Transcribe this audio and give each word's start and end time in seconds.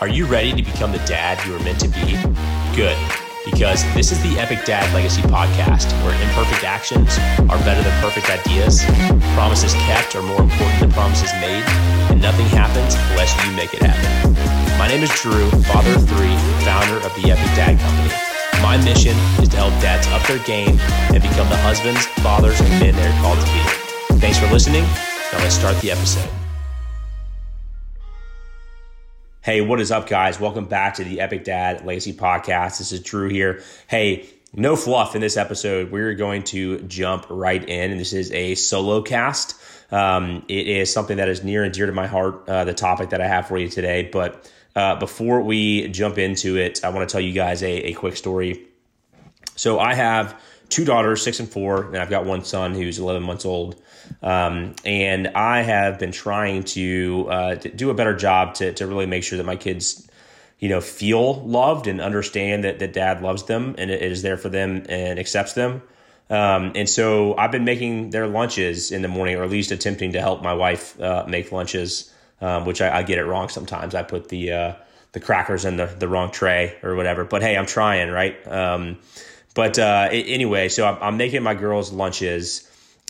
Are 0.00 0.06
you 0.06 0.26
ready 0.26 0.54
to 0.54 0.62
become 0.62 0.92
the 0.92 1.02
dad 1.10 1.44
you 1.44 1.50
were 1.50 1.58
meant 1.58 1.82
to 1.82 1.90
be? 1.90 2.14
Good, 2.78 2.94
because 3.42 3.82
this 3.98 4.14
is 4.14 4.22
the 4.22 4.38
Epic 4.38 4.62
Dad 4.62 4.86
Legacy 4.94 5.22
podcast 5.22 5.90
where 6.06 6.14
imperfect 6.22 6.62
actions 6.62 7.18
are 7.50 7.58
better 7.66 7.82
than 7.82 7.90
perfect 7.98 8.30
ideas, 8.30 8.86
promises 9.34 9.74
kept 9.90 10.14
are 10.14 10.22
more 10.22 10.38
important 10.38 10.78
than 10.78 10.92
promises 10.94 11.34
made, 11.42 11.66
and 12.14 12.22
nothing 12.22 12.46
happens 12.54 12.94
unless 13.10 13.34
you 13.42 13.50
make 13.58 13.74
it 13.74 13.82
happen. 13.82 14.38
My 14.78 14.86
name 14.86 15.02
is 15.02 15.10
Drew, 15.18 15.50
father 15.66 15.90
of 15.90 16.06
three, 16.06 16.38
founder 16.62 17.02
of 17.02 17.10
the 17.18 17.34
Epic 17.34 17.50
Dad 17.58 17.74
Company. 17.82 18.14
My 18.62 18.78
mission 18.78 19.18
is 19.42 19.50
to 19.50 19.58
help 19.58 19.74
dads 19.82 20.06
up 20.14 20.22
their 20.30 20.38
game 20.46 20.78
and 21.10 21.18
become 21.18 21.50
the 21.50 21.58
husbands, 21.66 22.06
fathers, 22.22 22.60
and 22.60 22.70
men 22.78 22.94
they're 22.94 23.18
called 23.18 23.42
to 23.42 23.46
be. 23.50 24.22
Thanks 24.22 24.38
for 24.38 24.46
listening. 24.46 24.86
Now 25.34 25.42
let's 25.42 25.58
start 25.58 25.74
the 25.82 25.90
episode. 25.90 26.37
Hey, 29.48 29.62
what 29.62 29.80
is 29.80 29.90
up, 29.90 30.06
guys? 30.06 30.38
Welcome 30.38 30.66
back 30.66 30.96
to 30.96 31.04
the 31.04 31.22
Epic 31.22 31.42
Dad 31.42 31.86
Legacy 31.86 32.12
Podcast. 32.12 32.76
This 32.76 32.92
is 32.92 33.00
Drew 33.00 33.30
here. 33.30 33.62
Hey, 33.86 34.28
no 34.52 34.76
fluff 34.76 35.14
in 35.14 35.22
this 35.22 35.38
episode. 35.38 35.90
We're 35.90 36.12
going 36.12 36.42
to 36.44 36.82
jump 36.82 37.24
right 37.30 37.66
in, 37.66 37.90
and 37.90 37.98
this 37.98 38.12
is 38.12 38.30
a 38.32 38.56
solo 38.56 39.00
cast. 39.00 39.58
Um, 39.90 40.44
it 40.48 40.68
is 40.68 40.92
something 40.92 41.16
that 41.16 41.30
is 41.30 41.42
near 41.42 41.64
and 41.64 41.72
dear 41.72 41.86
to 41.86 41.92
my 41.92 42.06
heart, 42.06 42.46
uh, 42.46 42.64
the 42.64 42.74
topic 42.74 43.08
that 43.08 43.22
I 43.22 43.26
have 43.26 43.48
for 43.48 43.56
you 43.56 43.70
today. 43.70 44.10
But 44.12 44.52
uh, 44.76 44.96
before 44.96 45.40
we 45.40 45.88
jump 45.88 46.18
into 46.18 46.58
it, 46.58 46.84
I 46.84 46.90
want 46.90 47.08
to 47.08 47.10
tell 47.10 47.22
you 47.22 47.32
guys 47.32 47.62
a, 47.62 47.72
a 47.72 47.92
quick 47.94 48.18
story. 48.18 48.66
So 49.56 49.78
I 49.78 49.94
have 49.94 50.38
two 50.68 50.84
daughters, 50.84 51.22
six 51.22 51.40
and 51.40 51.48
four, 51.48 51.84
and 51.84 51.96
I've 51.96 52.10
got 52.10 52.24
one 52.24 52.44
son 52.44 52.74
who's 52.74 52.98
11 52.98 53.22
months 53.22 53.44
old. 53.44 53.80
Um, 54.22 54.74
and 54.84 55.28
I 55.28 55.62
have 55.62 55.98
been 55.98 56.12
trying 56.12 56.64
to, 56.64 57.26
uh, 57.30 57.54
to, 57.56 57.68
do 57.70 57.90
a 57.90 57.94
better 57.94 58.16
job 58.16 58.54
to, 58.54 58.72
to 58.74 58.86
really 58.86 59.06
make 59.06 59.22
sure 59.22 59.36
that 59.38 59.44
my 59.44 59.56
kids, 59.56 60.08
you 60.58 60.68
know, 60.68 60.80
feel 60.80 61.42
loved 61.44 61.86
and 61.86 62.00
understand 62.00 62.64
that, 62.64 62.78
that 62.78 62.92
dad 62.92 63.22
loves 63.22 63.44
them 63.44 63.74
and 63.78 63.90
is 63.90 64.22
there 64.22 64.36
for 64.36 64.48
them 64.48 64.84
and 64.88 65.18
accepts 65.18 65.52
them. 65.52 65.82
Um, 66.30 66.72
and 66.74 66.88
so 66.88 67.36
I've 67.36 67.52
been 67.52 67.64
making 67.64 68.10
their 68.10 68.26
lunches 68.26 68.92
in 68.92 69.02
the 69.02 69.08
morning, 69.08 69.36
or 69.36 69.44
at 69.44 69.50
least 69.50 69.70
attempting 69.70 70.12
to 70.12 70.20
help 70.20 70.42
my 70.42 70.52
wife 70.52 71.00
uh, 71.00 71.24
make 71.26 71.52
lunches, 71.52 72.12
um, 72.40 72.66
which 72.66 72.82
I, 72.82 72.98
I, 72.98 73.02
get 73.02 73.18
it 73.18 73.24
wrong 73.24 73.48
sometimes. 73.48 73.94
I 73.94 74.02
put 74.02 74.28
the 74.28 74.52
uh, 74.52 74.72
the 75.12 75.20
crackers 75.20 75.64
in 75.64 75.76
the, 75.76 75.86
the 75.86 76.06
wrong 76.06 76.30
tray 76.30 76.76
or 76.82 76.94
whatever. 76.96 77.24
But 77.24 77.40
hey, 77.40 77.56
I'm 77.56 77.64
trying, 77.64 78.10
right? 78.10 78.36
But 79.54 79.78
uh, 79.78 80.08
anyway, 80.10 80.68
so 80.68 80.86
I'm, 80.86 80.98
I'm, 81.02 81.16
making 81.16 81.42
my 81.42 81.54
girls 81.54 81.92
lunches 81.92 82.68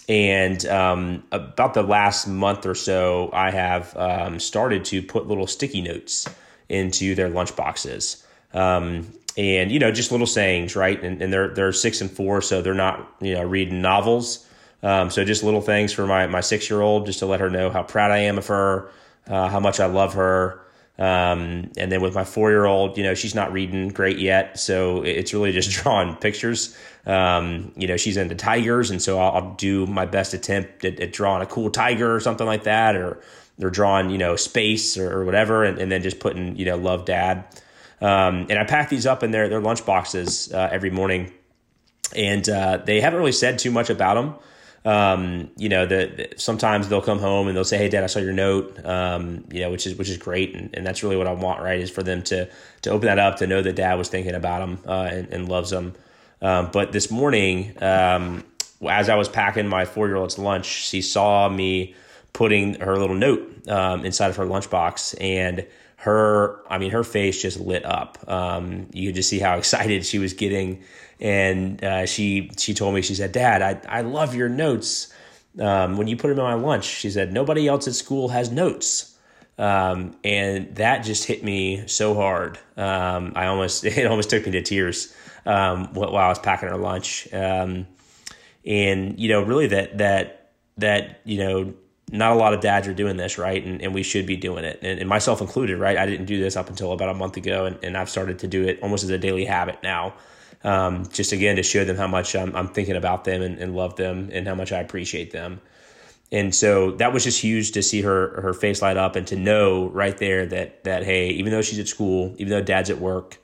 and 0.08 0.64
um, 0.66 1.22
about 1.30 1.74
the 1.74 1.82
last 1.82 2.26
month 2.26 2.64
or 2.64 2.74
so, 2.74 3.28
I 3.32 3.50
have 3.50 3.94
um, 3.96 4.40
started 4.40 4.86
to 4.86 5.02
put 5.02 5.26
little 5.26 5.46
sticky 5.46 5.82
notes 5.82 6.26
into 6.68 7.14
their 7.14 7.28
lunch 7.28 7.54
boxes. 7.54 8.26
Um, 8.54 9.12
and 9.36 9.70
you 9.70 9.78
know, 9.78 9.92
just 9.92 10.10
little 10.10 10.26
sayings, 10.26 10.74
right? 10.74 11.00
And, 11.02 11.20
and, 11.20 11.32
they're 11.32 11.48
they're 11.48 11.72
six 11.72 12.00
and 12.00 12.10
four, 12.10 12.40
so 12.40 12.62
they're 12.62 12.74
not 12.74 13.16
you 13.20 13.34
know 13.34 13.42
reading 13.42 13.82
novels. 13.82 14.46
Um, 14.82 15.10
so 15.10 15.24
just 15.24 15.42
little 15.42 15.60
things 15.60 15.92
for 15.92 16.06
my 16.06 16.26
my 16.26 16.40
six 16.40 16.70
year 16.70 16.80
old, 16.80 17.06
just 17.06 17.18
to 17.18 17.26
let 17.26 17.40
her 17.40 17.50
know 17.50 17.70
how 17.70 17.82
proud 17.82 18.10
I 18.10 18.18
am 18.18 18.38
of 18.38 18.46
her, 18.46 18.90
uh, 19.26 19.48
how 19.48 19.60
much 19.60 19.78
I 19.78 19.86
love 19.86 20.14
her. 20.14 20.60
Um, 20.98 21.70
and 21.76 21.92
then 21.92 22.00
with 22.00 22.14
my 22.14 22.24
four 22.24 22.50
year 22.50 22.66
old, 22.66 22.98
you 22.98 23.04
know, 23.04 23.14
she's 23.14 23.34
not 23.34 23.52
reading 23.52 23.88
great 23.88 24.18
yet. 24.18 24.58
So 24.58 25.02
it's 25.02 25.32
really 25.32 25.52
just 25.52 25.70
drawing 25.82 26.16
pictures. 26.16 26.76
Um, 27.06 27.72
you 27.76 27.86
know, 27.86 27.96
she's 27.96 28.16
into 28.16 28.34
tigers. 28.34 28.90
And 28.90 29.00
so 29.00 29.18
I'll, 29.18 29.32
I'll 29.32 29.54
do 29.54 29.86
my 29.86 30.06
best 30.06 30.34
attempt 30.34 30.84
at, 30.84 30.98
at, 31.00 31.12
drawing 31.12 31.42
a 31.42 31.46
cool 31.46 31.70
tiger 31.70 32.14
or 32.14 32.20
something 32.20 32.46
like 32.46 32.64
that. 32.64 32.96
Or 32.96 33.20
they're 33.58 33.70
drawing, 33.70 34.10
you 34.10 34.18
know, 34.18 34.34
space 34.36 34.98
or, 34.98 35.20
or 35.20 35.24
whatever. 35.24 35.62
And, 35.64 35.78
and, 35.78 35.90
then 35.90 36.02
just 36.02 36.18
putting, 36.18 36.56
you 36.56 36.64
know, 36.64 36.76
love 36.76 37.04
dad. 37.04 37.44
Um, 38.00 38.46
and 38.50 38.58
I 38.58 38.64
pack 38.64 38.88
these 38.88 39.06
up 39.06 39.22
in 39.22 39.30
their, 39.30 39.48
their 39.48 39.60
lunch 39.60 39.86
boxes 39.86 40.52
uh, 40.52 40.68
every 40.70 40.90
morning. 40.90 41.32
And 42.16 42.48
uh, 42.48 42.78
they 42.84 43.00
haven't 43.00 43.18
really 43.18 43.32
said 43.32 43.58
too 43.58 43.70
much 43.70 43.90
about 43.90 44.14
them 44.14 44.34
um, 44.88 45.50
you 45.58 45.68
know, 45.68 45.84
the, 45.84 46.10
the, 46.16 46.38
sometimes 46.38 46.88
they'll 46.88 47.02
come 47.02 47.18
home 47.18 47.46
and 47.46 47.54
they'll 47.54 47.62
say, 47.62 47.76
"Hey, 47.76 47.90
Dad, 47.90 48.04
I 48.04 48.06
saw 48.06 48.20
your 48.20 48.32
note," 48.32 48.82
um, 48.86 49.44
you 49.50 49.60
know, 49.60 49.70
which 49.70 49.86
is 49.86 49.94
which 49.96 50.08
is 50.08 50.16
great, 50.16 50.54
and, 50.54 50.70
and 50.72 50.86
that's 50.86 51.02
really 51.02 51.16
what 51.18 51.26
I 51.26 51.32
want, 51.32 51.60
right? 51.60 51.78
Is 51.78 51.90
for 51.90 52.02
them 52.02 52.22
to 52.22 52.48
to 52.82 52.90
open 52.90 53.06
that 53.06 53.18
up, 53.18 53.36
to 53.36 53.46
know 53.46 53.60
that 53.60 53.76
Dad 53.76 53.96
was 53.96 54.08
thinking 54.08 54.34
about 54.34 54.60
them 54.60 54.78
uh, 54.86 55.08
and, 55.12 55.28
and, 55.30 55.46
loves 55.46 55.68
them. 55.68 55.92
Um, 56.40 56.70
but 56.72 56.92
this 56.92 57.10
morning, 57.10 57.74
um, 57.82 58.44
as 58.88 59.10
I 59.10 59.16
was 59.16 59.28
packing 59.28 59.68
my 59.68 59.84
four 59.84 60.06
year 60.06 60.16
old's 60.16 60.38
lunch, 60.38 60.64
she 60.64 61.02
saw 61.02 61.50
me 61.50 61.94
putting 62.38 62.78
her 62.80 62.96
little 62.96 63.16
note 63.16 63.68
um, 63.68 64.04
inside 64.04 64.30
of 64.30 64.36
her 64.36 64.46
lunchbox, 64.46 65.20
and 65.20 65.66
her, 65.96 66.62
I 66.70 66.78
mean, 66.78 66.92
her 66.92 67.02
face 67.02 67.42
just 67.42 67.58
lit 67.58 67.84
up. 67.84 68.18
Um, 68.28 68.86
you 68.92 69.08
could 69.08 69.16
just 69.16 69.28
see 69.28 69.40
how 69.40 69.56
excited 69.58 70.06
she 70.06 70.18
was 70.18 70.32
getting 70.32 70.82
and 71.20 71.82
uh, 71.82 72.06
she 72.06 72.50
she 72.56 72.74
told 72.74 72.94
me 72.94 73.02
she 73.02 73.14
said, 73.14 73.32
"Dad, 73.32 73.62
I 73.62 73.98
I 73.98 74.00
love 74.02 74.34
your 74.34 74.48
notes. 74.48 75.12
Um, 75.58 75.96
when 75.96 76.06
you 76.06 76.16
put 76.16 76.28
them 76.28 76.38
in 76.38 76.44
my 76.44 76.54
lunch, 76.54 76.84
she 76.84 77.10
said 77.10 77.32
nobody 77.32 77.66
else 77.66 77.88
at 77.88 77.94
school 77.94 78.28
has 78.28 78.50
notes." 78.50 79.16
Um, 79.58 80.16
and 80.22 80.76
that 80.76 81.00
just 81.00 81.24
hit 81.24 81.42
me 81.42 81.84
so 81.88 82.14
hard. 82.14 82.58
Um, 82.76 83.32
I 83.34 83.46
almost 83.46 83.84
it 83.84 84.06
almost 84.06 84.30
took 84.30 84.46
me 84.46 84.52
to 84.52 84.62
tears 84.62 85.14
um, 85.44 85.92
while 85.94 86.16
I 86.16 86.28
was 86.28 86.38
packing 86.38 86.68
her 86.68 86.76
lunch. 86.76 87.32
Um, 87.32 87.86
and 88.64 89.18
you 89.18 89.28
know, 89.28 89.42
really 89.42 89.66
that 89.68 89.98
that 89.98 90.52
that 90.76 91.20
you 91.24 91.38
know 91.38 91.74
not 92.10 92.32
a 92.32 92.34
lot 92.34 92.54
of 92.54 92.60
dads 92.60 92.88
are 92.88 92.94
doing 92.94 93.16
this, 93.16 93.38
right? 93.38 93.64
And, 93.64 93.82
and 93.82 93.94
we 93.94 94.02
should 94.02 94.26
be 94.26 94.36
doing 94.36 94.64
it, 94.64 94.78
and, 94.82 94.98
and, 94.98 95.08
myself 95.08 95.40
included, 95.40 95.78
right? 95.78 95.96
I 95.96 96.06
didn't 96.06 96.26
do 96.26 96.40
this 96.40 96.56
up 96.56 96.68
until 96.68 96.92
about 96.92 97.08
a 97.08 97.14
month 97.14 97.36
ago, 97.36 97.66
and, 97.66 97.78
and 97.82 97.96
I've 97.96 98.08
started 98.08 98.38
to 98.40 98.46
do 98.48 98.66
it 98.66 98.80
almost 98.82 99.04
as 99.04 99.10
a 99.10 99.18
daily 99.18 99.44
habit 99.44 99.82
now 99.82 100.14
um, 100.64 101.06
just 101.12 101.32
again 101.32 101.56
to 101.56 101.62
show 101.62 101.84
them 101.84 101.96
how 101.96 102.06
much 102.06 102.34
I'm, 102.34 102.54
I'm 102.56 102.68
thinking 102.68 102.96
about 102.96 103.24
them 103.24 103.42
and, 103.42 103.58
and, 103.58 103.76
love 103.76 103.96
them 103.96 104.30
and 104.32 104.46
how 104.46 104.54
much 104.54 104.72
I 104.72 104.80
appreciate 104.80 105.30
them. 105.30 105.60
And 106.32 106.54
so 106.54 106.92
that 106.92 107.12
was 107.12 107.24
just 107.24 107.40
huge 107.40 107.72
to 107.72 107.82
see 107.82 108.02
her 108.02 108.42
her 108.42 108.52
face 108.52 108.82
light 108.82 108.98
up 108.98 109.16
and 109.16 109.26
to 109.28 109.36
know 109.36 109.88
right 109.88 110.16
there 110.18 110.44
that 110.46 110.84
that 110.84 111.04
hey, 111.04 111.30
even 111.30 111.52
though 111.52 111.62
she's 111.62 111.78
at 111.78 111.88
school, 111.88 112.34
even 112.36 112.50
though 112.50 112.60
dad's 112.60 112.90
at 112.90 112.98
work, 112.98 113.38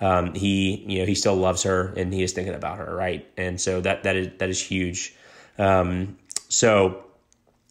um, 0.00 0.34
he 0.34 0.84
you 0.86 1.00
know 1.00 1.04
he 1.04 1.16
still 1.16 1.34
loves 1.34 1.64
her 1.64 1.92
and 1.96 2.14
he 2.14 2.22
is 2.22 2.32
thinking 2.32 2.54
about 2.54 2.78
her, 2.78 2.94
right? 2.94 3.26
And 3.36 3.60
so 3.60 3.80
that 3.80 4.04
that 4.04 4.14
is 4.14 4.28
that 4.38 4.48
is 4.48 4.62
huge. 4.62 5.16
Um, 5.58 6.16
so 6.48 7.02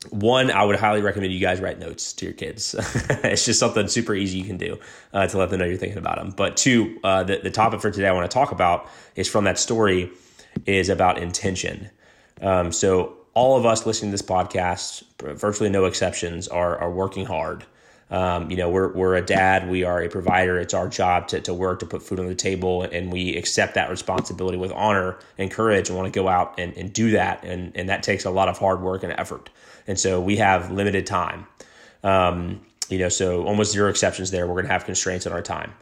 one, 0.10 0.52
I 0.52 0.64
would 0.64 0.76
highly 0.78 1.02
recommend 1.02 1.34
you 1.34 1.40
guys 1.40 1.60
write 1.60 1.80
notes 1.80 2.14
to 2.14 2.26
your 2.26 2.34
kids. 2.34 2.76
it's 3.24 3.46
just 3.46 3.60
something 3.60 3.88
super 3.88 4.14
easy 4.14 4.38
you 4.38 4.46
can 4.46 4.58
do 4.58 4.80
uh, 5.14 5.28
to 5.28 5.38
let 5.38 5.50
them 5.50 5.60
know 5.60 5.66
you're 5.66 5.78
thinking 5.78 5.98
about 5.98 6.18
them. 6.18 6.32
But 6.32 6.58
two, 6.58 7.00
uh, 7.04 7.24
the, 7.24 7.38
the 7.38 7.52
topic 7.52 7.82
for 7.82 7.92
today 7.92 8.08
I 8.08 8.12
want 8.14 8.30
to 8.30 8.34
talk 8.34 8.52
about 8.52 8.90
is 9.16 9.28
from 9.28 9.44
that 9.46 9.60
story 9.60 10.12
is 10.66 10.90
about 10.90 11.18
intention. 11.18 11.90
Um, 12.42 12.72
so 12.72 13.18
all 13.34 13.58
of 13.58 13.66
us 13.66 13.86
listening 13.86 14.12
to 14.12 14.14
this 14.14 14.28
podcast, 14.28 15.04
virtually 15.38 15.70
no 15.70 15.86
exceptions, 15.86 16.48
are, 16.48 16.78
are 16.78 16.92
working 16.92 17.26
hard. 17.26 17.66
Um, 18.10 18.50
you 18.50 18.56
know, 18.56 18.70
we're, 18.70 18.94
we're 18.94 19.16
a 19.16 19.22
dad, 19.22 19.70
we 19.70 19.84
are 19.84 20.02
a 20.02 20.08
provider. 20.08 20.58
It's 20.58 20.74
our 20.74 20.88
job 20.88 21.28
to, 21.30 21.42
to 21.42 21.54
work, 21.54 21.80
to 21.80 21.86
put 21.86 22.02
food 22.02 22.20
on 22.20 22.28
the 22.28 22.36
table, 22.36 22.84
and 22.84 23.12
we 23.12 23.36
accept 23.36 23.76
that 23.76 23.90
responsibility 23.90 24.58
with 24.58 24.72
honor 24.72 25.18
and 25.38 25.52
courage 25.52 25.90
and 25.90 25.98
want 25.98 26.12
to 26.12 26.18
go 26.18 26.30
out 26.30 26.58
and, 26.58 26.76
and 26.78 26.94
do 26.94 27.12
that. 27.12 27.44
And, 27.44 27.76
and 27.76 27.90
that 27.90 28.04
takes 28.04 28.24
a 28.24 28.32
lot 28.32 28.48
of 28.48 28.58
hard 28.58 28.82
work 28.82 29.04
and 29.04 29.14
effort. 29.18 29.50
And 29.88 30.00
so 30.00 30.22
we 30.22 30.38
have 30.38 30.72
limited 30.72 31.06
time. 31.06 31.48
Um, 32.04 32.62
you 32.90 32.98
know, 33.00 33.10
so 33.10 33.46
almost 33.46 33.74
zero 33.74 33.90
exceptions 33.90 34.32
there. 34.32 34.48
We're 34.48 34.54
going 34.54 34.68
to 34.68 34.72
have 34.72 34.86
constraints 34.86 35.28
on 35.28 35.34
our 35.34 35.42
time. 35.42 35.74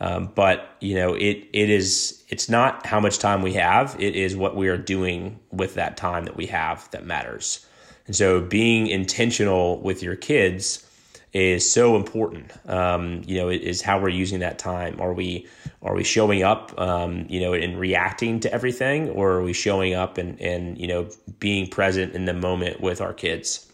Um, 0.00 0.32
but 0.34 0.76
you 0.80 0.94
know, 0.94 1.14
it 1.14 1.46
it 1.52 1.68
is 1.68 2.24
it's 2.28 2.48
not 2.48 2.86
how 2.86 3.00
much 3.00 3.18
time 3.18 3.42
we 3.42 3.52
have. 3.54 3.96
It 3.98 4.16
is 4.16 4.34
what 4.34 4.56
we 4.56 4.68
are 4.68 4.78
doing 4.78 5.38
with 5.50 5.74
that 5.74 5.96
time 5.98 6.24
that 6.24 6.36
we 6.36 6.46
have 6.46 6.90
that 6.92 7.04
matters. 7.04 7.66
And 8.06 8.16
so, 8.16 8.40
being 8.40 8.86
intentional 8.86 9.78
with 9.82 10.02
your 10.02 10.16
kids 10.16 10.86
is 11.32 11.70
so 11.70 11.96
important. 11.96 12.50
Um, 12.68 13.22
you 13.26 13.38
know, 13.38 13.48
is 13.48 13.82
how 13.82 14.00
we're 14.00 14.08
using 14.08 14.40
that 14.40 14.58
time. 14.58 15.00
Are 15.00 15.12
we 15.12 15.46
are 15.82 15.94
we 15.94 16.04
showing 16.04 16.42
up, 16.42 16.78
um, 16.78 17.26
you 17.28 17.40
know, 17.40 17.52
and 17.54 17.78
reacting 17.78 18.40
to 18.40 18.52
everything, 18.52 19.10
or 19.10 19.32
are 19.32 19.42
we 19.42 19.52
showing 19.52 19.94
up 19.94 20.18
and 20.18 20.40
and 20.40 20.78
you 20.78 20.86
know 20.86 21.08
being 21.38 21.68
present 21.68 22.14
in 22.14 22.24
the 22.24 22.34
moment 22.34 22.80
with 22.80 23.00
our 23.00 23.12
kids? 23.12 23.70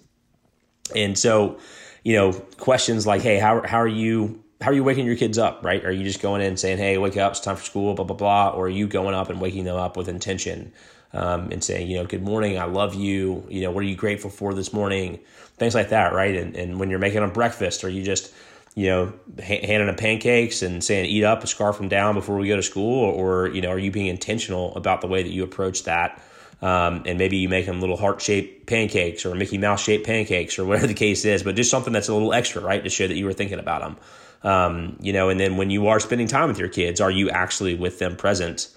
And 0.95 1.19
so, 1.19 1.59
you 2.05 2.15
know, 2.15 2.33
questions 2.59 3.07
like, 3.07 3.23
hey, 3.23 3.39
how 3.39 3.67
how 3.67 3.79
are 3.79 3.89
you? 3.89 4.43
How 4.63 4.71
are 4.71 4.75
you 4.75 4.85
waking 4.85 5.05
your 5.05 5.17
kids 5.17 5.37
up? 5.37 5.63
Right? 5.65 5.85
Are 5.85 5.93
you 5.93 6.05
just 6.05 6.23
going 6.23 6.41
in 6.41 6.57
saying, 6.57 6.79
"Hey, 6.79 6.97
wake 6.99 7.17
up! 7.17 7.33
It's 7.33 7.41
time 7.41 7.57
for 7.57 7.65
school," 7.65 7.95
blah 7.95 8.05
blah 8.05 8.17
blah, 8.17 8.51
or 8.51 8.67
are 8.67 8.71
you 8.71 8.87
going 8.87 9.15
up 9.15 9.29
and 9.31 9.41
waking 9.41 9.65
them 9.65 9.77
up 9.77 9.97
with 9.97 10.09
intention? 10.09 10.73
um, 11.13 11.51
and 11.51 11.65
saying, 11.65 11.89
you 11.89 11.97
know, 11.97 12.05
good 12.05 12.23
morning, 12.23 12.59
I 12.59 12.65
love 12.65 12.95
you. 12.95 13.45
You 13.49 13.63
know, 13.63 13.71
what 13.71 13.81
are 13.83 13.87
you 13.87 13.97
grateful 13.97 14.31
for 14.31 14.53
this 14.55 14.73
morning? 14.73 15.21
Things 15.59 15.75
like 15.75 15.91
that, 15.91 16.13
right? 16.13 16.35
And, 16.35 16.55
and 16.57 16.79
when 16.79 16.91
you're 16.91 16.99
making 16.99 17.21
them 17.21 17.31
breakfast, 17.31 17.83
or 17.85 17.89
you 17.89 18.03
just, 18.03 18.33
you 18.75 18.89
know, 18.89 19.13
handing 19.43 19.87
them 19.87 19.97
pancakes 19.97 20.63
and 20.63 20.85
saying, 20.85 21.07
eat 21.07 21.25
up, 21.25 21.47
scarf 21.47 21.79
them 21.79 21.89
down 21.89 22.15
before 22.15 22.37
we 22.37 22.49
go 22.49 22.57
to 22.57 22.63
school, 22.63 23.05
or, 23.05 23.45
or 23.45 23.49
you 23.49 23.63
know, 23.63 23.71
are 23.71 23.79
you 23.79 23.91
being 23.91 24.07
intentional 24.07 24.75
about 24.77 25.01
the 25.01 25.07
way 25.07 25.23
that 25.23 25.31
you 25.31 25.43
approach 25.45 25.85
that? 25.85 26.23
Um, 26.63 27.03
and 27.05 27.19
maybe 27.19 27.37
you 27.37 27.49
make 27.49 27.67
them 27.67 27.81
little 27.81 27.97
heart 27.97 28.23
shaped 28.23 28.67
pancakes 28.67 29.27
or 29.27 29.35
Mickey 29.35 29.59
Mouse 29.59 29.83
shaped 29.83 30.07
pancakes 30.07 30.59
or 30.59 30.65
whatever 30.65 30.87
the 30.89 30.95
case 30.95 31.25
is, 31.25 31.43
but 31.43 31.55
just 31.55 31.71
something 31.71 31.93
that's 31.93 32.09
a 32.09 32.15
little 32.15 32.33
extra, 32.33 32.63
right, 32.63 32.83
to 32.83 32.91
show 32.91 33.07
that 33.07 33.17
you 33.17 33.25
were 33.25 33.33
thinking 33.33 33.59
about 33.59 33.83
them. 33.83 33.97
Um, 34.43 34.97
you 35.01 35.13
know, 35.13 35.29
and 35.29 35.41
then 35.41 35.57
when 35.57 35.71
you 35.71 35.89
are 35.89 36.01
spending 36.01 36.29
time 36.29 36.49
with 36.49 36.59
your 36.59 36.69
kids, 36.69 37.01
are 37.01 37.11
you 37.11 37.31
actually 37.31 37.75
with 37.75 37.99
them 37.99 38.17
present 38.17 38.69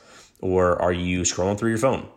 or 0.41 0.81
are 0.81 0.93
you 0.93 1.21
scrolling 1.21 1.57
through 1.57 1.69
your 1.69 1.77
phone? 1.77 2.07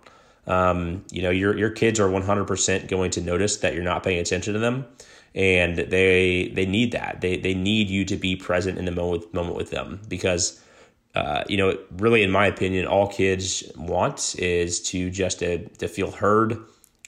Um, 0.46 1.04
you 1.10 1.22
know, 1.22 1.30
your, 1.30 1.56
your 1.56 1.70
kids 1.70 2.00
are 2.00 2.08
100% 2.08 2.88
going 2.88 3.10
to 3.12 3.20
notice 3.20 3.58
that 3.58 3.74
you're 3.74 3.84
not 3.84 4.02
paying 4.02 4.18
attention 4.18 4.54
to 4.54 4.58
them 4.58 4.86
and 5.34 5.78
they, 5.78 6.50
they 6.54 6.66
need 6.66 6.92
that. 6.92 7.20
They, 7.20 7.36
they 7.38 7.54
need 7.54 7.88
you 7.88 8.04
to 8.06 8.16
be 8.16 8.36
present 8.36 8.78
in 8.78 8.84
the 8.84 8.92
moment, 8.92 9.32
moment 9.32 9.56
with 9.56 9.70
them 9.70 10.00
because, 10.08 10.60
uh, 11.14 11.44
you 11.48 11.56
know, 11.56 11.78
really, 11.96 12.22
in 12.22 12.30
my 12.30 12.46
opinion, 12.46 12.86
all 12.86 13.08
kids 13.08 13.64
want 13.76 14.36
is 14.38 14.80
to 14.90 15.10
just 15.10 15.38
to, 15.38 15.68
to 15.68 15.88
feel 15.88 16.10
heard, 16.10 16.58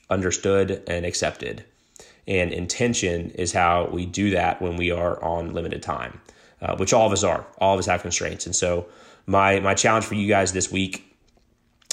understood, 0.09 0.83
and 0.87 1.05
accepted. 1.05 1.65
And 2.27 2.53
intention 2.53 3.31
is 3.33 3.53
how 3.53 3.89
we 3.93 4.07
do 4.07 4.31
that 4.31 4.63
when 4.63 4.77
we 4.77 4.91
are 4.91 5.23
on 5.23 5.53
limited 5.53 5.83
time, 5.83 6.21
uh, 6.63 6.77
which 6.77 6.95
all 6.95 7.07
of 7.07 7.13
us 7.13 7.23
are. 7.23 7.47
All 7.59 7.75
of 7.75 7.79
us 7.79 7.87
have 7.87 8.01
constraints. 8.01 8.47
And 8.47 8.57
so, 8.57 8.87
my 9.27 9.61
my 9.61 9.75
challenge 9.75 10.05
for 10.05 10.15
you 10.15 10.29
guys 10.29 10.53
this 10.53 10.71
week 10.71 11.14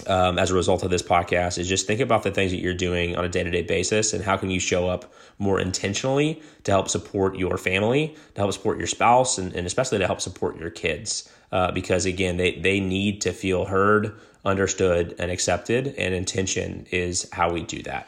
um, 0.07 0.39
as 0.39 0.51
a 0.51 0.53
result 0.53 0.83
of 0.83 0.89
this 0.89 1.01
podcast 1.01 1.57
is 1.57 1.67
just 1.67 1.85
think 1.85 1.99
about 1.99 2.23
the 2.23 2.31
things 2.31 2.51
that 2.51 2.57
you're 2.57 2.73
doing 2.73 3.15
on 3.15 3.25
a 3.25 3.29
day-to-day 3.29 3.63
basis 3.63 4.13
and 4.13 4.23
how 4.23 4.38
can 4.38 4.49
you 4.49 4.59
show 4.59 4.88
up 4.88 5.13
more 5.38 5.59
intentionally 5.59 6.41
to 6.63 6.71
help 6.71 6.89
support 6.89 7.38
your 7.38 7.57
family 7.57 8.15
to 8.35 8.41
help 8.41 8.51
support 8.53 8.77
your 8.77 8.88
spouse 8.88 9.38
and, 9.38 9.53
and 9.53 9.67
especially 9.67 9.97
to 9.97 10.07
help 10.07 10.21
support 10.21 10.57
your 10.57 10.69
kids 10.69 11.31
uh, 11.51 11.71
because 11.71 12.05
again 12.05 12.38
they, 12.38 12.59
they 12.59 12.79
need 12.79 13.21
to 13.21 13.31
feel 13.31 13.65
heard 13.65 14.17
understood 14.43 15.13
and 15.19 15.29
accepted 15.29 15.93
and 15.97 16.15
intention 16.15 16.85
is 16.91 17.29
how 17.31 17.51
we 17.51 17.61
do 17.63 17.81
that 17.83 18.07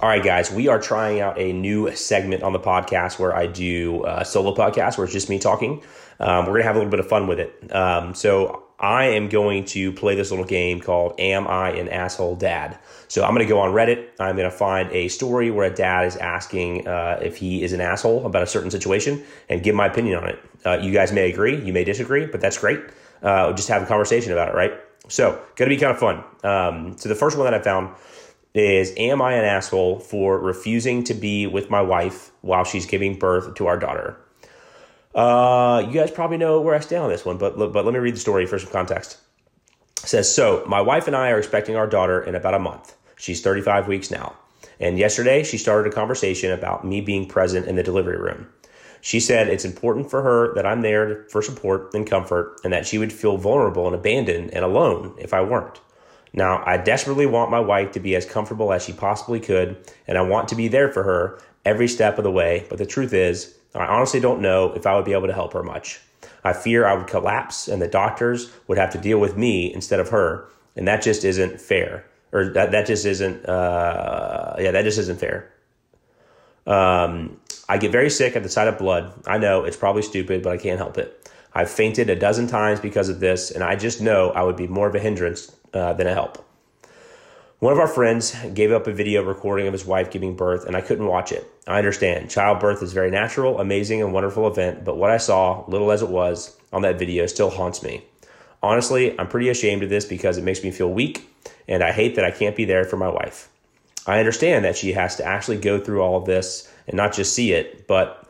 all 0.00 0.08
right, 0.08 0.24
guys, 0.24 0.50
we 0.50 0.66
are 0.66 0.80
trying 0.80 1.20
out 1.20 1.38
a 1.38 1.52
new 1.52 1.94
segment 1.94 2.42
on 2.42 2.52
the 2.52 2.58
podcast 2.58 3.20
where 3.20 3.36
I 3.36 3.46
do 3.46 4.04
a 4.04 4.24
solo 4.24 4.52
podcast 4.52 4.98
where 4.98 5.04
it's 5.04 5.12
just 5.12 5.30
me 5.30 5.38
talking. 5.38 5.80
Um, 6.18 6.46
we're 6.46 6.54
going 6.54 6.62
to 6.62 6.66
have 6.66 6.74
a 6.74 6.80
little 6.80 6.90
bit 6.90 6.98
of 6.98 7.06
fun 7.08 7.28
with 7.28 7.38
it. 7.38 7.72
Um, 7.72 8.12
so 8.12 8.64
I 8.82 9.04
am 9.04 9.28
going 9.28 9.64
to 9.66 9.92
play 9.92 10.16
this 10.16 10.30
little 10.30 10.44
game 10.44 10.80
called 10.80 11.14
Am 11.20 11.46
I 11.46 11.70
an 11.70 11.88
Asshole 11.88 12.34
Dad? 12.34 12.80
So 13.06 13.22
I'm 13.22 13.32
going 13.32 13.46
to 13.46 13.48
go 13.48 13.60
on 13.60 13.72
Reddit. 13.72 14.08
I'm 14.18 14.34
going 14.36 14.50
to 14.50 14.56
find 14.56 14.90
a 14.90 15.06
story 15.06 15.52
where 15.52 15.70
a 15.70 15.74
dad 15.74 16.06
is 16.06 16.16
asking 16.16 16.88
uh, 16.88 17.20
if 17.22 17.36
he 17.36 17.62
is 17.62 17.72
an 17.72 17.80
asshole 17.80 18.26
about 18.26 18.42
a 18.42 18.46
certain 18.46 18.72
situation 18.72 19.22
and 19.48 19.62
give 19.62 19.76
my 19.76 19.86
opinion 19.86 20.18
on 20.18 20.28
it. 20.28 20.38
Uh, 20.64 20.78
you 20.82 20.92
guys 20.92 21.12
may 21.12 21.30
agree, 21.30 21.64
you 21.64 21.72
may 21.72 21.84
disagree, 21.84 22.26
but 22.26 22.40
that's 22.40 22.58
great. 22.58 22.80
Uh, 23.22 23.52
just 23.52 23.68
have 23.68 23.82
a 23.82 23.86
conversation 23.86 24.32
about 24.32 24.48
it, 24.48 24.54
right? 24.56 24.72
So, 25.06 25.40
going 25.54 25.70
to 25.70 25.76
be 25.76 25.80
kind 25.80 25.92
of 25.92 25.98
fun. 25.98 26.24
Um, 26.42 26.98
so, 26.98 27.08
the 27.08 27.14
first 27.14 27.36
one 27.36 27.44
that 27.44 27.54
I 27.54 27.62
found 27.62 27.94
is 28.54 28.92
Am 28.96 29.22
I 29.22 29.34
an 29.34 29.44
asshole 29.44 30.00
for 30.00 30.38
refusing 30.38 31.04
to 31.04 31.14
be 31.14 31.46
with 31.46 31.70
my 31.70 31.80
wife 31.80 32.32
while 32.40 32.64
she's 32.64 32.86
giving 32.86 33.16
birth 33.18 33.54
to 33.54 33.66
our 33.66 33.78
daughter? 33.78 34.18
Uh, 35.14 35.84
you 35.86 35.92
guys 35.92 36.10
probably 36.10 36.38
know 36.38 36.60
where 36.60 36.74
I 36.74 36.80
stand 36.80 37.02
on 37.04 37.10
this 37.10 37.24
one, 37.24 37.38
but 37.38 37.58
but 37.58 37.84
let 37.84 37.92
me 37.92 38.00
read 38.00 38.14
the 38.14 38.20
story 38.20 38.46
for 38.46 38.58
some 38.58 38.72
context. 38.72 39.18
It 40.02 40.08
says 40.08 40.34
so. 40.34 40.64
My 40.66 40.80
wife 40.80 41.06
and 41.06 41.14
I 41.14 41.30
are 41.30 41.38
expecting 41.38 41.76
our 41.76 41.86
daughter 41.86 42.22
in 42.22 42.34
about 42.34 42.54
a 42.54 42.58
month. 42.58 42.96
She's 43.16 43.42
35 43.42 43.88
weeks 43.88 44.10
now, 44.10 44.34
and 44.80 44.98
yesterday 44.98 45.44
she 45.44 45.58
started 45.58 45.92
a 45.92 45.94
conversation 45.94 46.50
about 46.50 46.84
me 46.84 47.00
being 47.00 47.26
present 47.26 47.66
in 47.66 47.76
the 47.76 47.82
delivery 47.82 48.16
room. 48.18 48.48
She 49.02 49.20
said 49.20 49.48
it's 49.48 49.64
important 49.64 50.10
for 50.10 50.22
her 50.22 50.54
that 50.54 50.64
I'm 50.64 50.82
there 50.82 51.24
for 51.28 51.42
support 51.42 51.92
and 51.92 52.06
comfort, 52.06 52.60
and 52.64 52.72
that 52.72 52.86
she 52.86 52.98
would 52.98 53.12
feel 53.12 53.36
vulnerable 53.36 53.86
and 53.86 53.94
abandoned 53.94 54.54
and 54.54 54.64
alone 54.64 55.14
if 55.18 55.34
I 55.34 55.42
weren't. 55.42 55.80
Now, 56.32 56.62
I 56.64 56.78
desperately 56.78 57.26
want 57.26 57.50
my 57.50 57.60
wife 57.60 57.92
to 57.92 58.00
be 58.00 58.16
as 58.16 58.24
comfortable 58.24 58.72
as 58.72 58.84
she 58.84 58.92
possibly 58.92 59.40
could, 59.40 59.76
and 60.06 60.16
I 60.16 60.22
want 60.22 60.48
to 60.48 60.54
be 60.54 60.68
there 60.68 60.90
for 60.90 61.02
her 61.02 61.38
every 61.64 61.88
step 61.88 62.16
of 62.16 62.24
the 62.24 62.30
way. 62.30 62.64
But 62.70 62.78
the 62.78 62.86
truth 62.86 63.12
is, 63.12 63.54
I 63.74 63.86
honestly 63.86 64.20
don't 64.20 64.40
know 64.40 64.72
if 64.72 64.86
I 64.86 64.94
would 64.94 65.04
be 65.04 65.12
able 65.12 65.28
to 65.28 65.32
help 65.32 65.52
her 65.54 65.62
much. 65.62 66.00
I 66.44 66.52
fear 66.52 66.86
I 66.86 66.94
would 66.94 67.06
collapse 67.06 67.68
and 67.68 67.80
the 67.80 67.88
doctors 67.88 68.50
would 68.68 68.78
have 68.78 68.90
to 68.92 68.98
deal 68.98 69.18
with 69.18 69.36
me 69.36 69.72
instead 69.72 70.00
of 70.00 70.10
her. 70.10 70.48
And 70.76 70.86
that 70.88 71.02
just 71.02 71.24
isn't 71.24 71.60
fair. 71.60 72.04
Or 72.32 72.46
that, 72.52 72.72
that 72.72 72.86
just 72.86 73.04
isn't, 73.04 73.46
uh, 73.46 74.56
yeah, 74.58 74.70
that 74.70 74.82
just 74.82 74.98
isn't 74.98 75.20
fair. 75.20 75.52
Um, 76.66 77.38
I 77.68 77.78
get 77.78 77.92
very 77.92 78.10
sick 78.10 78.36
at 78.36 78.42
the 78.42 78.48
sight 78.48 78.68
of 78.68 78.78
blood. 78.78 79.12
I 79.26 79.38
know 79.38 79.64
it's 79.64 79.76
probably 79.76 80.02
stupid, 80.02 80.42
but 80.42 80.52
I 80.52 80.56
can't 80.56 80.78
help 80.78 80.98
it. 80.98 81.30
I've 81.54 81.70
fainted 81.70 82.08
a 82.08 82.16
dozen 82.16 82.46
times 82.46 82.80
because 82.80 83.08
of 83.08 83.20
this, 83.20 83.50
and 83.50 83.62
I 83.62 83.76
just 83.76 84.00
know 84.00 84.30
I 84.30 84.42
would 84.42 84.56
be 84.56 84.66
more 84.66 84.88
of 84.88 84.94
a 84.94 84.98
hindrance 84.98 85.54
uh, 85.74 85.92
than 85.92 86.06
a 86.06 86.14
help. 86.14 86.44
One 87.62 87.72
of 87.72 87.78
our 87.78 87.86
friends 87.86 88.34
gave 88.54 88.72
up 88.72 88.88
a 88.88 88.92
video 88.92 89.22
recording 89.22 89.68
of 89.68 89.72
his 89.72 89.86
wife 89.86 90.10
giving 90.10 90.34
birth, 90.34 90.66
and 90.66 90.74
I 90.74 90.80
couldn't 90.80 91.06
watch 91.06 91.30
it. 91.30 91.48
I 91.64 91.78
understand. 91.78 92.28
Childbirth 92.28 92.82
is 92.82 92.92
very 92.92 93.08
natural, 93.08 93.60
amazing, 93.60 94.02
and 94.02 94.12
wonderful 94.12 94.48
event, 94.48 94.84
but 94.84 94.96
what 94.96 95.10
I 95.10 95.16
saw, 95.16 95.64
little 95.68 95.92
as 95.92 96.02
it 96.02 96.08
was, 96.08 96.56
on 96.72 96.82
that 96.82 96.98
video 96.98 97.24
still 97.26 97.50
haunts 97.50 97.80
me. 97.80 98.02
Honestly, 98.64 99.16
I'm 99.16 99.28
pretty 99.28 99.48
ashamed 99.48 99.84
of 99.84 99.90
this 99.90 100.04
because 100.04 100.38
it 100.38 100.42
makes 100.42 100.64
me 100.64 100.72
feel 100.72 100.92
weak, 100.92 101.30
and 101.68 101.84
I 101.84 101.92
hate 101.92 102.16
that 102.16 102.24
I 102.24 102.32
can't 102.32 102.56
be 102.56 102.64
there 102.64 102.82
for 102.82 102.96
my 102.96 103.08
wife. 103.08 103.48
I 104.08 104.18
understand 104.18 104.64
that 104.64 104.76
she 104.76 104.94
has 104.94 105.14
to 105.18 105.24
actually 105.24 105.58
go 105.58 105.78
through 105.78 106.02
all 106.02 106.16
of 106.16 106.24
this 106.24 106.68
and 106.88 106.96
not 106.96 107.12
just 107.12 107.32
see 107.32 107.52
it, 107.52 107.86
but 107.86 108.28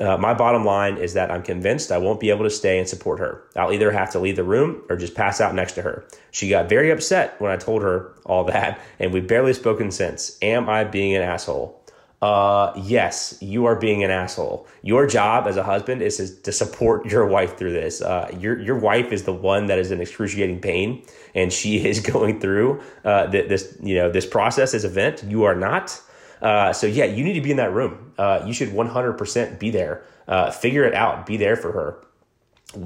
uh, 0.00 0.16
my 0.16 0.32
bottom 0.32 0.64
line 0.64 0.96
is 0.96 1.14
that 1.14 1.30
I'm 1.30 1.42
convinced 1.42 1.92
I 1.92 1.98
won't 1.98 2.20
be 2.20 2.30
able 2.30 2.44
to 2.44 2.50
stay 2.50 2.78
and 2.78 2.88
support 2.88 3.18
her. 3.18 3.44
I'll 3.54 3.72
either 3.72 3.90
have 3.90 4.10
to 4.12 4.18
leave 4.18 4.36
the 4.36 4.44
room 4.44 4.82
or 4.88 4.96
just 4.96 5.14
pass 5.14 5.40
out 5.40 5.54
next 5.54 5.74
to 5.74 5.82
her. 5.82 6.04
She 6.30 6.48
got 6.48 6.68
very 6.68 6.90
upset 6.90 7.38
when 7.40 7.50
I 7.50 7.56
told 7.56 7.82
her 7.82 8.14
all 8.24 8.44
that, 8.44 8.80
and 8.98 9.12
we've 9.12 9.26
barely 9.26 9.52
spoken 9.52 9.90
since. 9.90 10.38
Am 10.42 10.68
I 10.68 10.84
being 10.84 11.14
an 11.14 11.22
asshole? 11.22 11.76
Uh, 12.22 12.72
yes, 12.76 13.38
you 13.40 13.64
are 13.64 13.76
being 13.76 14.04
an 14.04 14.10
asshole. 14.10 14.66
Your 14.82 15.06
job 15.06 15.46
as 15.46 15.56
a 15.56 15.62
husband 15.62 16.02
is 16.02 16.38
to 16.40 16.52
support 16.52 17.06
your 17.06 17.26
wife 17.26 17.56
through 17.56 17.72
this. 17.72 18.02
Uh, 18.02 18.30
your 18.38 18.60
your 18.60 18.78
wife 18.78 19.10
is 19.10 19.24
the 19.24 19.32
one 19.32 19.66
that 19.66 19.78
is 19.78 19.90
in 19.90 20.02
excruciating 20.02 20.60
pain, 20.60 21.02
and 21.34 21.50
she 21.50 21.82
is 21.86 22.00
going 22.00 22.38
through 22.38 22.82
uh, 23.04 23.26
this 23.26 23.74
you 23.82 23.94
know 23.94 24.10
this 24.10 24.26
process, 24.26 24.72
this 24.72 24.84
event. 24.84 25.24
You 25.24 25.44
are 25.44 25.54
not. 25.54 25.98
Uh, 26.42 26.72
so 26.72 26.86
yeah, 26.86 27.04
you 27.04 27.24
need 27.24 27.34
to 27.34 27.40
be 27.40 27.50
in 27.50 27.56
that 27.58 27.72
room. 27.72 28.12
Uh, 28.18 28.42
you 28.46 28.52
should 28.52 28.70
100% 28.70 29.58
be 29.58 29.70
there. 29.70 30.04
Uh, 30.26 30.50
figure 30.50 30.84
it 30.84 30.94
out. 30.94 31.26
Be 31.26 31.36
there 31.36 31.56
for 31.56 31.72
her. 31.72 32.04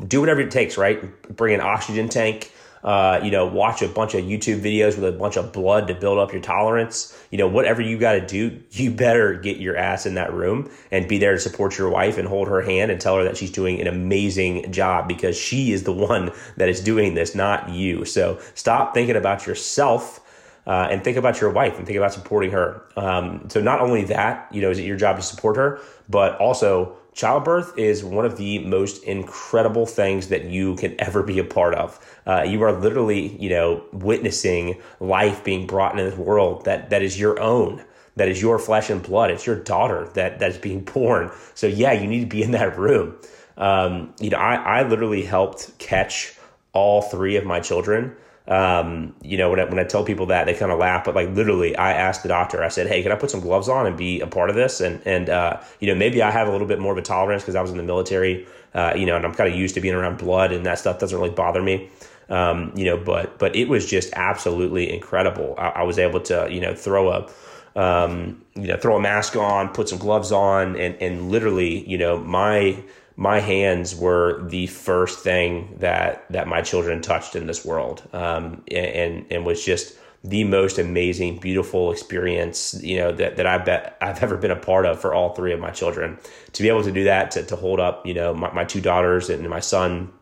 Do 0.06 0.20
whatever 0.20 0.40
it 0.40 0.50
takes. 0.50 0.76
Right. 0.76 1.36
Bring 1.36 1.54
an 1.54 1.60
oxygen 1.60 2.08
tank. 2.08 2.50
Uh, 2.84 3.18
you 3.24 3.30
know, 3.30 3.46
watch 3.46 3.80
a 3.80 3.88
bunch 3.88 4.14
of 4.14 4.22
YouTube 4.24 4.60
videos 4.60 4.94
with 4.94 5.04
a 5.04 5.12
bunch 5.12 5.38
of 5.38 5.54
blood 5.54 5.88
to 5.88 5.94
build 5.94 6.18
up 6.18 6.32
your 6.32 6.42
tolerance. 6.42 7.18
You 7.30 7.38
know, 7.38 7.48
whatever 7.48 7.80
you 7.80 7.98
got 7.98 8.12
to 8.12 8.26
do, 8.26 8.60
you 8.72 8.90
better 8.90 9.34
get 9.34 9.56
your 9.56 9.76
ass 9.76 10.04
in 10.04 10.14
that 10.14 10.34
room 10.34 10.70
and 10.90 11.08
be 11.08 11.16
there 11.16 11.32
to 11.32 11.40
support 11.40 11.78
your 11.78 11.88
wife 11.88 12.18
and 12.18 12.28
hold 12.28 12.48
her 12.48 12.60
hand 12.60 12.90
and 12.90 13.00
tell 13.00 13.16
her 13.16 13.24
that 13.24 13.38
she's 13.38 13.50
doing 13.50 13.80
an 13.80 13.86
amazing 13.86 14.70
job 14.70 15.08
because 15.08 15.36
she 15.36 15.72
is 15.72 15.84
the 15.84 15.92
one 15.92 16.30
that 16.58 16.68
is 16.68 16.80
doing 16.82 17.14
this, 17.14 17.34
not 17.34 17.70
you. 17.70 18.04
So 18.04 18.38
stop 18.54 18.92
thinking 18.92 19.16
about 19.16 19.46
yourself 19.46 20.20
uh, 20.66 20.88
and 20.90 21.04
think 21.04 21.16
about 21.16 21.40
your 21.40 21.50
wife 21.50 21.76
and 21.76 21.86
think 21.86 21.96
about 21.96 22.12
supporting 22.12 22.50
her. 22.50 22.82
Um, 22.96 23.48
so 23.48 23.60
not 23.60 23.80
only 23.80 24.04
that, 24.04 24.48
you 24.52 24.62
know, 24.62 24.70
is 24.70 24.78
it 24.78 24.84
your 24.84 24.96
job 24.96 25.16
to 25.16 25.22
support 25.22 25.56
her, 25.56 25.80
but 26.08 26.38
also 26.38 26.96
childbirth 27.12 27.78
is 27.78 28.02
one 28.02 28.24
of 28.24 28.36
the 28.36 28.58
most 28.60 29.04
incredible 29.04 29.86
things 29.86 30.28
that 30.28 30.44
you 30.44 30.74
can 30.76 30.98
ever 31.00 31.22
be 31.22 31.38
a 31.38 31.44
part 31.44 31.74
of. 31.74 31.98
Uh, 32.26 32.42
you 32.42 32.62
are 32.62 32.72
literally, 32.72 33.36
you 33.40 33.50
know, 33.50 33.84
witnessing 33.92 34.80
life 35.00 35.44
being 35.44 35.66
brought 35.66 35.92
into 35.92 36.10
this 36.10 36.18
world 36.18 36.64
that 36.64 36.90
that 36.90 37.02
is 37.02 37.18
your 37.18 37.40
own. 37.40 37.84
That 38.16 38.28
is 38.28 38.40
your 38.40 38.60
flesh 38.60 38.90
and 38.90 39.02
blood. 39.02 39.32
It's 39.32 39.46
your 39.46 39.56
daughter 39.56 40.08
that 40.14 40.38
that 40.38 40.50
is 40.50 40.58
being 40.58 40.84
born. 40.94 41.30
So 41.54 41.66
yeah, 41.66 41.92
you 41.92 42.06
need 42.06 42.20
to 42.20 42.26
be 42.26 42.42
in 42.42 42.52
that 42.52 42.78
room. 42.78 43.16
Um, 43.56 44.14
you 44.18 44.30
know, 44.30 44.38
I, 44.38 44.80
I 44.80 44.88
literally 44.88 45.22
helped 45.22 45.78
catch 45.78 46.34
all 46.72 47.02
three 47.02 47.36
of 47.36 47.44
my 47.44 47.60
children 47.60 48.16
um, 48.46 49.14
you 49.22 49.38
know, 49.38 49.48
when 49.50 49.58
I, 49.58 49.64
when 49.64 49.78
I 49.78 49.84
tell 49.84 50.04
people 50.04 50.26
that, 50.26 50.44
they 50.44 50.54
kind 50.54 50.70
of 50.70 50.78
laugh, 50.78 51.04
but 51.04 51.14
like 51.14 51.30
literally, 51.30 51.74
I 51.76 51.92
asked 51.92 52.22
the 52.22 52.28
doctor, 52.28 52.62
I 52.62 52.68
said, 52.68 52.86
Hey, 52.86 53.02
can 53.02 53.10
I 53.10 53.14
put 53.14 53.30
some 53.30 53.40
gloves 53.40 53.68
on 53.68 53.86
and 53.86 53.96
be 53.96 54.20
a 54.20 54.26
part 54.26 54.50
of 54.50 54.56
this? 54.56 54.80
And, 54.80 55.00
and, 55.06 55.30
uh, 55.30 55.60
you 55.80 55.88
know, 55.88 55.94
maybe 55.94 56.22
I 56.22 56.30
have 56.30 56.46
a 56.46 56.50
little 56.50 56.66
bit 56.66 56.78
more 56.78 56.92
of 56.92 56.98
a 56.98 57.02
tolerance 57.02 57.42
because 57.42 57.54
I 57.54 57.62
was 57.62 57.70
in 57.70 57.78
the 57.78 57.82
military, 57.82 58.46
uh, 58.74 58.92
you 58.96 59.06
know, 59.06 59.16
and 59.16 59.24
I'm 59.24 59.34
kind 59.34 59.50
of 59.50 59.58
used 59.58 59.74
to 59.76 59.80
being 59.80 59.94
around 59.94 60.18
blood 60.18 60.52
and 60.52 60.66
that 60.66 60.78
stuff 60.78 60.98
doesn't 60.98 61.18
really 61.18 61.34
bother 61.34 61.62
me. 61.62 61.88
Um, 62.28 62.72
you 62.74 62.86
know, 62.86 62.96
but, 62.96 63.38
but 63.38 63.54
it 63.56 63.68
was 63.68 63.88
just 63.88 64.12
absolutely 64.14 64.92
incredible. 64.92 65.54
I, 65.58 65.68
I 65.68 65.82
was 65.82 65.98
able 65.98 66.20
to, 66.22 66.48
you 66.50 66.60
know, 66.60 66.74
throw 66.74 67.10
a, 67.10 67.30
um, 67.76 68.42
you 68.54 68.66
know, 68.66 68.76
throw 68.76 68.96
a 68.96 69.00
mask 69.00 69.36
on, 69.36 69.68
put 69.70 69.88
some 69.88 69.98
gloves 69.98 70.32
on, 70.32 70.76
and, 70.76 70.94
and 71.02 71.30
literally, 71.30 71.86
you 71.88 71.98
know, 71.98 72.18
my, 72.18 72.82
my 73.16 73.40
hands 73.40 73.94
were 73.94 74.42
the 74.48 74.66
first 74.66 75.20
thing 75.20 75.76
that 75.78 76.24
that 76.30 76.48
my 76.48 76.62
children 76.62 77.00
touched 77.00 77.36
in 77.36 77.46
this 77.46 77.64
world, 77.64 78.02
um, 78.12 78.64
and 78.70 79.24
and 79.30 79.46
was 79.46 79.64
just 79.64 79.96
the 80.24 80.42
most 80.42 80.78
amazing, 80.78 81.38
beautiful 81.38 81.92
experience 81.92 82.74
you 82.82 82.96
know 82.96 83.12
that 83.12 83.36
that 83.36 83.46
I 83.46 83.58
bet 83.58 83.96
I've 84.00 84.22
ever 84.22 84.36
been 84.36 84.50
a 84.50 84.56
part 84.56 84.86
of 84.86 85.00
for 85.00 85.14
all 85.14 85.34
three 85.34 85.52
of 85.52 85.60
my 85.60 85.70
children. 85.70 86.18
To 86.54 86.62
be 86.62 86.68
able 86.68 86.82
to 86.82 86.92
do 86.92 87.04
that, 87.04 87.30
to 87.32 87.44
to 87.44 87.56
hold 87.56 87.78
up 87.78 88.04
you 88.06 88.14
know 88.14 88.34
my, 88.34 88.52
my 88.52 88.64
two 88.64 88.80
daughters 88.80 89.30
and 89.30 89.48
my 89.48 89.60
son, 89.60 90.12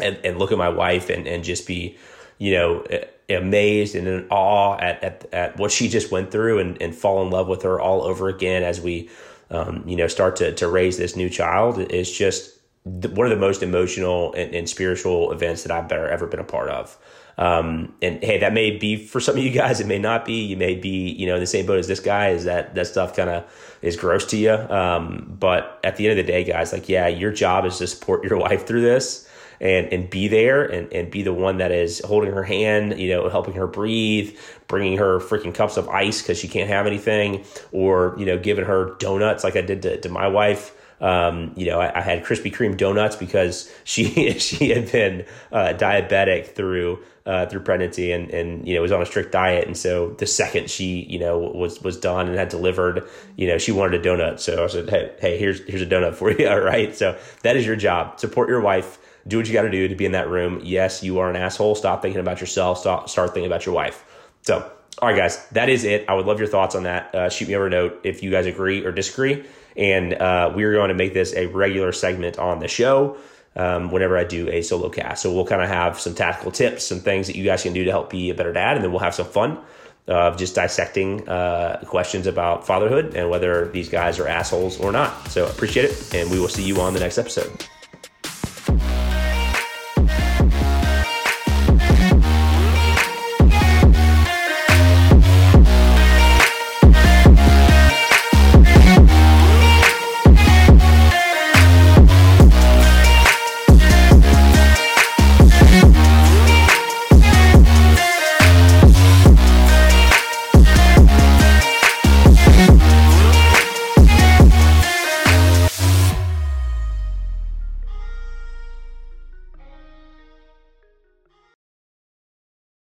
and, 0.00 0.18
and 0.24 0.38
look 0.38 0.52
at 0.52 0.58
my 0.58 0.68
wife 0.68 1.08
and 1.08 1.26
and 1.26 1.44
just 1.44 1.66
be 1.66 1.96
you 2.38 2.52
know 2.52 2.84
amazed 3.30 3.94
and 3.94 4.06
in 4.06 4.26
awe 4.28 4.76
at, 4.76 5.02
at, 5.02 5.26
at 5.32 5.56
what 5.56 5.70
she 5.70 5.88
just 5.88 6.10
went 6.10 6.30
through 6.30 6.58
and, 6.58 6.80
and 6.82 6.94
fall 6.94 7.22
in 7.22 7.30
love 7.30 7.48
with 7.48 7.62
her 7.62 7.80
all 7.80 8.02
over 8.02 8.28
again 8.28 8.62
as 8.62 8.82
we 8.82 9.08
um, 9.54 9.84
you 9.86 9.96
know, 9.96 10.06
start 10.06 10.36
to, 10.36 10.52
to 10.54 10.68
raise 10.68 10.96
this 10.96 11.16
new 11.16 11.30
child 11.30 11.78
is 11.78 12.10
just 12.10 12.58
one 12.84 13.26
of 13.26 13.30
the 13.30 13.36
most 13.36 13.62
emotional 13.62 14.34
and, 14.34 14.54
and 14.54 14.68
spiritual 14.68 15.32
events 15.32 15.62
that 15.62 15.72
I've 15.72 15.90
ever, 15.90 16.08
ever 16.08 16.26
been 16.26 16.40
a 16.40 16.44
part 16.44 16.68
of. 16.68 16.96
Um, 17.36 17.94
and 18.00 18.22
hey, 18.22 18.38
that 18.38 18.52
may 18.52 18.76
be 18.76 18.96
for 18.96 19.20
some 19.20 19.36
of 19.36 19.42
you 19.42 19.50
guys. 19.50 19.80
It 19.80 19.86
may 19.86 19.98
not 19.98 20.24
be. 20.24 20.44
You 20.44 20.56
may 20.56 20.74
be, 20.74 21.10
you 21.10 21.26
know, 21.26 21.34
in 21.34 21.40
the 21.40 21.46
same 21.46 21.66
boat 21.66 21.78
as 21.78 21.88
this 21.88 22.00
guy. 22.00 22.28
Is 22.28 22.44
that 22.44 22.74
that 22.74 22.86
stuff 22.86 23.16
kind 23.16 23.30
of 23.30 23.78
is 23.82 23.96
gross 23.96 24.24
to 24.26 24.36
you? 24.36 24.52
Um, 24.52 25.36
but 25.40 25.80
at 25.82 25.96
the 25.96 26.08
end 26.08 26.18
of 26.18 26.24
the 26.24 26.30
day, 26.30 26.44
guys, 26.44 26.72
like, 26.72 26.88
yeah, 26.88 27.08
your 27.08 27.32
job 27.32 27.64
is 27.64 27.78
to 27.78 27.86
support 27.86 28.24
your 28.24 28.38
wife 28.46 28.66
through 28.66 28.82
this 28.82 29.28
and 29.60 29.92
and 29.92 30.10
be 30.10 30.28
there 30.28 30.64
and 30.64 30.92
and 30.92 31.10
be 31.10 31.22
the 31.22 31.32
one 31.32 31.58
that 31.58 31.72
is 31.72 32.00
holding 32.04 32.32
her 32.32 32.42
hand, 32.42 32.98
you 32.98 33.10
know, 33.10 33.28
helping 33.28 33.54
her 33.54 33.66
breathe, 33.66 34.36
bringing 34.68 34.98
her 34.98 35.18
freaking 35.20 35.54
cups 35.54 35.76
of 35.76 35.88
ice 35.88 36.22
because 36.22 36.38
she 36.38 36.48
can't 36.48 36.68
have 36.68 36.86
anything, 36.86 37.44
or 37.72 38.14
you 38.18 38.26
know, 38.26 38.38
giving 38.38 38.64
her 38.64 38.94
donuts 38.98 39.44
like 39.44 39.56
I 39.56 39.62
did 39.62 39.82
to, 39.82 40.00
to 40.00 40.08
my 40.08 40.28
wife. 40.28 40.74
Um, 41.00 41.52
you 41.56 41.66
know, 41.66 41.80
I, 41.80 41.98
I, 41.98 42.00
had 42.00 42.24
Krispy 42.24 42.54
Kreme 42.54 42.76
donuts 42.76 43.16
because 43.16 43.70
she 43.84 44.38
she 44.38 44.70
had 44.70 44.90
been 44.90 45.26
uh, 45.52 45.74
diabetic 45.76 46.54
through 46.54 47.02
uh, 47.26 47.46
through 47.46 47.60
pregnancy 47.60 48.12
and 48.12 48.30
and 48.30 48.66
you 48.66 48.74
know 48.74 48.82
was 48.82 48.92
on 48.92 49.02
a 49.02 49.06
strict 49.06 49.32
diet, 49.32 49.66
and 49.66 49.76
so 49.76 50.10
the 50.10 50.26
second 50.26 50.70
she 50.70 51.02
you 51.02 51.18
know 51.18 51.38
was 51.38 51.82
was 51.82 51.98
done 51.98 52.28
and 52.28 52.36
had 52.36 52.48
delivered, 52.48 53.08
you 53.36 53.46
know, 53.46 53.58
she 53.58 53.72
wanted 53.72 54.00
a 54.00 54.08
donut. 54.08 54.40
So 54.40 54.64
I 54.64 54.66
said, 54.68 54.88
hey 54.88 55.12
hey, 55.20 55.38
here's 55.38 55.60
here's 55.66 55.82
a 55.82 55.86
donut 55.86 56.14
for 56.14 56.30
you. 56.30 56.48
All 56.54 56.60
right, 56.60 56.94
so 56.94 57.18
that 57.42 57.56
is 57.56 57.66
your 57.66 57.76
job. 57.76 58.20
Support 58.20 58.48
your 58.48 58.60
wife. 58.60 58.98
Do 59.26 59.38
what 59.38 59.46
you 59.46 59.52
got 59.52 59.62
to 59.62 59.70
do 59.70 59.88
to 59.88 59.94
be 59.94 60.04
in 60.04 60.12
that 60.12 60.28
room. 60.28 60.60
Yes, 60.62 61.02
you 61.02 61.18
are 61.18 61.30
an 61.30 61.36
asshole. 61.36 61.74
Stop 61.74 62.02
thinking 62.02 62.20
about 62.20 62.40
yourself. 62.40 62.78
Stop 62.78 63.08
start 63.08 63.32
thinking 63.32 63.50
about 63.50 63.64
your 63.64 63.74
wife. 63.74 64.04
So 64.42 64.70
all 65.00 65.08
right, 65.08 65.16
guys, 65.16 65.44
that 65.48 65.68
is 65.68 65.84
it. 65.84 66.04
I 66.08 66.14
would 66.14 66.26
love 66.26 66.38
your 66.38 66.48
thoughts 66.48 66.74
on 66.74 66.84
that. 66.84 67.14
Uh, 67.14 67.28
shoot 67.28 67.48
me 67.48 67.56
over 67.56 67.66
a 67.66 67.70
note 67.70 68.00
if 68.04 68.22
you 68.22 68.30
guys 68.30 68.46
agree 68.46 68.84
or 68.84 68.92
disagree. 68.92 69.44
And 69.76 70.14
uh, 70.14 70.52
we're 70.54 70.72
going 70.72 70.88
to 70.88 70.94
make 70.94 71.14
this 71.14 71.34
a 71.34 71.46
regular 71.46 71.90
segment 71.90 72.38
on 72.38 72.60
the 72.60 72.68
show 72.68 73.16
um, 73.56 73.90
whenever 73.90 74.16
I 74.16 74.24
do 74.24 74.48
a 74.48 74.62
solo 74.62 74.88
cast. 74.88 75.22
So 75.22 75.32
we'll 75.32 75.46
kind 75.46 75.62
of 75.62 75.68
have 75.68 75.98
some 75.98 76.14
tactical 76.14 76.52
tips, 76.52 76.84
some 76.84 77.00
things 77.00 77.26
that 77.26 77.36
you 77.36 77.44
guys 77.44 77.62
can 77.62 77.72
do 77.72 77.84
to 77.84 77.90
help 77.90 78.10
be 78.10 78.30
a 78.30 78.34
better 78.34 78.52
dad, 78.52 78.76
and 78.76 78.84
then 78.84 78.92
we'll 78.92 79.00
have 79.00 79.14
some 79.14 79.26
fun 79.26 79.58
of 80.06 80.36
just 80.36 80.54
dissecting 80.54 81.26
uh, 81.28 81.82
questions 81.86 82.26
about 82.26 82.66
fatherhood 82.66 83.14
and 83.14 83.30
whether 83.30 83.68
these 83.68 83.88
guys 83.88 84.18
are 84.18 84.28
assholes 84.28 84.78
or 84.78 84.92
not. 84.92 85.28
So 85.28 85.46
appreciate 85.46 85.86
it, 85.86 86.14
and 86.14 86.30
we 86.30 86.38
will 86.38 86.48
see 86.48 86.62
you 86.62 86.80
on 86.80 86.94
the 86.94 87.00
next 87.00 87.18
episode. 87.18 87.66